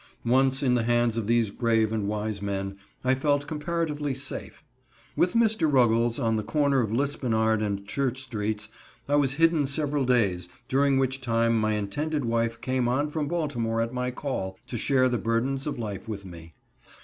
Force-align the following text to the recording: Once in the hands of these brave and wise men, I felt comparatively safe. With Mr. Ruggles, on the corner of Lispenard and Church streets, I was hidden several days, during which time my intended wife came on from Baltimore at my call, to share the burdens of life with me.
Once 0.25 0.63
in 0.63 0.73
the 0.73 0.81
hands 0.81 1.15
of 1.15 1.27
these 1.27 1.51
brave 1.51 1.91
and 1.91 2.07
wise 2.07 2.41
men, 2.41 2.75
I 3.03 3.13
felt 3.13 3.45
comparatively 3.45 4.15
safe. 4.15 4.63
With 5.15 5.35
Mr. 5.35 5.71
Ruggles, 5.71 6.17
on 6.17 6.37
the 6.37 6.43
corner 6.43 6.79
of 6.81 6.91
Lispenard 6.91 7.61
and 7.61 7.85
Church 7.85 8.23
streets, 8.23 8.69
I 9.07 9.15
was 9.15 9.33
hidden 9.33 9.67
several 9.67 10.05
days, 10.05 10.49
during 10.67 10.97
which 10.97 11.21
time 11.21 11.55
my 11.61 11.73
intended 11.73 12.25
wife 12.25 12.59
came 12.61 12.87
on 12.87 13.09
from 13.09 13.27
Baltimore 13.27 13.79
at 13.79 13.93
my 13.93 14.09
call, 14.09 14.57
to 14.65 14.75
share 14.75 15.07
the 15.07 15.19
burdens 15.19 15.67
of 15.67 15.77
life 15.77 16.07
with 16.09 16.25
me. 16.25 16.55